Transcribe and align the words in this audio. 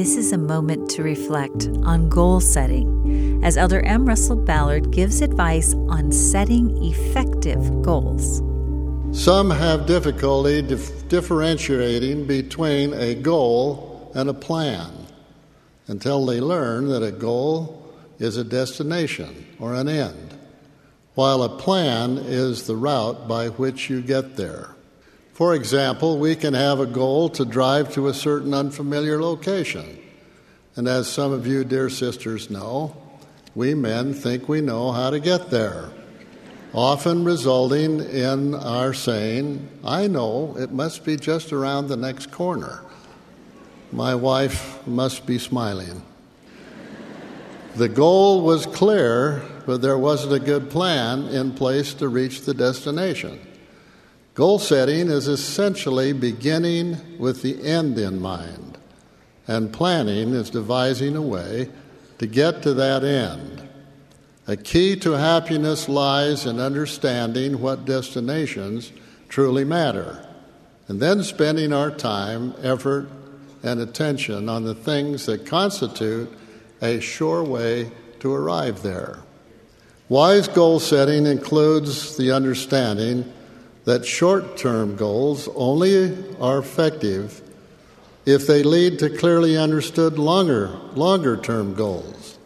This 0.00 0.16
is 0.16 0.32
a 0.32 0.38
moment 0.38 0.88
to 0.92 1.02
reflect 1.02 1.68
on 1.84 2.08
goal 2.08 2.40
setting 2.40 3.44
as 3.44 3.58
Elder 3.58 3.80
M. 3.80 4.06
Russell 4.06 4.34
Ballard 4.34 4.90
gives 4.92 5.20
advice 5.20 5.74
on 5.90 6.10
setting 6.10 6.82
effective 6.82 7.82
goals. 7.82 8.38
Some 9.12 9.50
have 9.50 9.84
difficulty 9.84 10.62
dif- 10.62 11.06
differentiating 11.10 12.24
between 12.24 12.94
a 12.94 13.14
goal 13.14 14.10
and 14.14 14.30
a 14.30 14.32
plan 14.32 14.90
until 15.86 16.24
they 16.24 16.40
learn 16.40 16.88
that 16.88 17.02
a 17.02 17.12
goal 17.12 17.92
is 18.18 18.38
a 18.38 18.44
destination 18.44 19.54
or 19.58 19.74
an 19.74 19.86
end, 19.86 20.34
while 21.14 21.42
a 21.42 21.58
plan 21.58 22.16
is 22.16 22.66
the 22.66 22.74
route 22.74 23.28
by 23.28 23.48
which 23.48 23.90
you 23.90 24.00
get 24.00 24.38
there. 24.38 24.74
For 25.40 25.54
example, 25.54 26.18
we 26.18 26.36
can 26.36 26.52
have 26.52 26.80
a 26.80 26.86
goal 26.86 27.30
to 27.30 27.46
drive 27.46 27.94
to 27.94 28.08
a 28.08 28.12
certain 28.12 28.52
unfamiliar 28.52 29.22
location. 29.22 29.98
And 30.76 30.86
as 30.86 31.08
some 31.08 31.32
of 31.32 31.46
you, 31.46 31.64
dear 31.64 31.88
sisters, 31.88 32.50
know, 32.50 32.94
we 33.54 33.72
men 33.72 34.12
think 34.12 34.50
we 34.50 34.60
know 34.60 34.92
how 34.92 35.08
to 35.08 35.18
get 35.18 35.48
there, 35.48 35.88
often 36.74 37.24
resulting 37.24 38.00
in 38.00 38.54
our 38.54 38.92
saying, 38.92 39.66
I 39.82 40.08
know 40.08 40.56
it 40.58 40.72
must 40.72 41.06
be 41.06 41.16
just 41.16 41.54
around 41.54 41.88
the 41.88 41.96
next 41.96 42.30
corner. 42.30 42.82
My 43.92 44.14
wife 44.14 44.86
must 44.86 45.24
be 45.24 45.38
smiling. 45.38 46.02
The 47.76 47.88
goal 47.88 48.42
was 48.42 48.66
clear, 48.66 49.42
but 49.64 49.80
there 49.80 49.96
wasn't 49.96 50.34
a 50.34 50.38
good 50.38 50.68
plan 50.68 51.28
in 51.28 51.52
place 51.52 51.94
to 51.94 52.08
reach 52.08 52.42
the 52.42 52.52
destination. 52.52 53.40
Goal 54.40 54.58
setting 54.58 55.10
is 55.10 55.28
essentially 55.28 56.14
beginning 56.14 56.96
with 57.18 57.42
the 57.42 57.62
end 57.62 57.98
in 57.98 58.22
mind, 58.22 58.78
and 59.46 59.70
planning 59.70 60.32
is 60.32 60.48
devising 60.48 61.14
a 61.14 61.20
way 61.20 61.68
to 62.16 62.26
get 62.26 62.62
to 62.62 62.72
that 62.72 63.04
end. 63.04 63.68
A 64.46 64.56
key 64.56 64.96
to 65.00 65.10
happiness 65.10 65.90
lies 65.90 66.46
in 66.46 66.58
understanding 66.58 67.60
what 67.60 67.84
destinations 67.84 68.92
truly 69.28 69.62
matter, 69.62 70.26
and 70.88 71.00
then 71.00 71.22
spending 71.22 71.74
our 71.74 71.90
time, 71.90 72.54
effort, 72.62 73.10
and 73.62 73.78
attention 73.78 74.48
on 74.48 74.64
the 74.64 74.74
things 74.74 75.26
that 75.26 75.44
constitute 75.44 76.32
a 76.80 76.98
sure 76.98 77.44
way 77.44 77.92
to 78.20 78.32
arrive 78.32 78.80
there. 78.80 79.18
Wise 80.08 80.48
goal 80.48 80.80
setting 80.80 81.26
includes 81.26 82.16
the 82.16 82.32
understanding 82.32 83.30
that 83.90 84.06
short 84.06 84.56
term 84.56 84.94
goals 84.94 85.48
only 85.56 86.16
are 86.38 86.60
effective 86.60 87.42
if 88.24 88.46
they 88.46 88.62
lead 88.62 89.00
to 89.00 89.10
clearly 89.10 89.56
understood 89.56 90.16
longer, 90.16 90.68
longer 90.94 91.36
term 91.36 91.74
goals. 91.74 92.38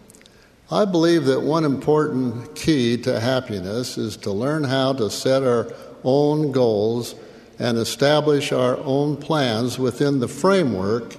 I 0.70 0.86
believe 0.86 1.26
that 1.26 1.42
one 1.42 1.66
important 1.66 2.54
key 2.54 2.96
to 3.02 3.20
happiness 3.20 3.98
is 3.98 4.16
to 4.18 4.32
learn 4.32 4.64
how 4.64 4.94
to 4.94 5.10
set 5.10 5.42
our 5.42 5.70
own 6.02 6.50
goals 6.50 7.14
and 7.58 7.76
establish 7.76 8.50
our 8.50 8.78
own 8.78 9.18
plans 9.18 9.78
within 9.78 10.20
the 10.20 10.28
framework 10.28 11.14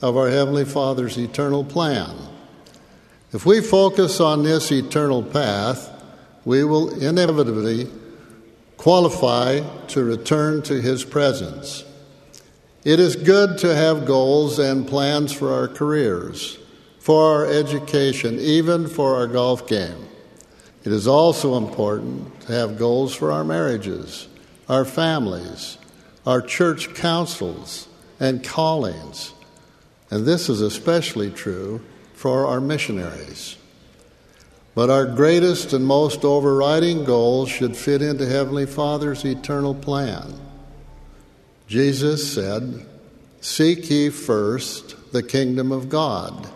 of 0.00 0.16
our 0.16 0.30
Heavenly 0.30 0.64
Father's 0.64 1.18
eternal 1.18 1.64
plan. 1.64 2.16
If 3.32 3.44
we 3.44 3.60
focus 3.60 4.20
on 4.20 4.44
this 4.44 4.70
eternal 4.70 5.24
path, 5.24 5.90
we 6.44 6.62
will 6.62 6.90
inevitably 7.02 7.88
qualify 8.76 9.60
to 9.88 10.04
return 10.04 10.62
to 10.62 10.80
His 10.80 11.04
presence. 11.04 11.84
It 12.84 13.00
is 13.00 13.16
good 13.16 13.58
to 13.58 13.74
have 13.74 14.06
goals 14.06 14.58
and 14.58 14.86
plans 14.86 15.32
for 15.32 15.52
our 15.52 15.66
careers, 15.66 16.58
for 17.00 17.34
our 17.34 17.46
education, 17.46 18.38
even 18.38 18.86
for 18.86 19.16
our 19.16 19.26
golf 19.26 19.66
game. 19.66 20.06
It 20.84 20.92
is 20.92 21.08
also 21.08 21.56
important 21.56 22.40
to 22.42 22.52
have 22.52 22.78
goals 22.78 23.12
for 23.12 23.32
our 23.32 23.42
marriages, 23.42 24.28
our 24.68 24.84
families, 24.84 25.78
our 26.24 26.40
church 26.40 26.94
councils, 26.94 27.88
and 28.20 28.44
callings. 28.44 29.32
And 30.10 30.24
this 30.24 30.48
is 30.48 30.60
especially 30.60 31.30
true 31.30 31.80
for 32.14 32.46
our 32.46 32.60
missionaries. 32.60 33.56
But 34.76 34.90
our 34.90 35.06
greatest 35.06 35.72
and 35.72 35.86
most 35.86 36.22
overriding 36.22 37.04
goals 37.04 37.48
should 37.48 37.74
fit 37.74 38.02
into 38.02 38.26
Heavenly 38.26 38.66
Father's 38.66 39.24
eternal 39.24 39.74
plan. 39.74 40.34
Jesus 41.66 42.30
said, 42.34 42.84
Seek 43.40 43.88
ye 43.88 44.10
first 44.10 45.12
the 45.12 45.22
kingdom 45.22 45.72
of 45.72 45.88
God 45.88 46.46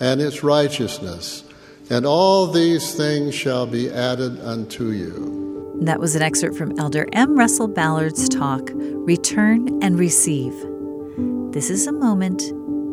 and 0.00 0.22
its 0.22 0.42
righteousness, 0.42 1.44
and 1.90 2.06
all 2.06 2.46
these 2.46 2.94
things 2.94 3.34
shall 3.34 3.66
be 3.66 3.90
added 3.90 4.40
unto 4.40 4.88
you. 4.92 5.76
That 5.82 6.00
was 6.00 6.16
an 6.16 6.22
excerpt 6.22 6.56
from 6.56 6.78
Elder 6.78 7.06
M. 7.12 7.36
Russell 7.36 7.68
Ballard's 7.68 8.26
talk, 8.30 8.70
Return 8.72 9.82
and 9.82 9.98
Receive. 9.98 10.54
This 11.52 11.68
is 11.68 11.86
a 11.86 11.92
moment 11.92 12.40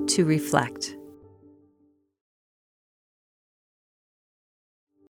to 0.10 0.26
reflect. 0.26 0.98